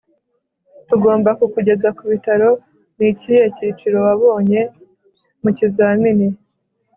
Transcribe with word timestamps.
tugomba 0.87 1.29
kukugeza 1.39 1.87
ku 1.97 2.03
bitaro. 2.11 2.49
ni 2.97 3.05
ikihe 3.11 3.43
cyiciro 3.55 3.97
wabonye 4.05 4.61
mu 5.43 5.49
kizamini 5.57 6.27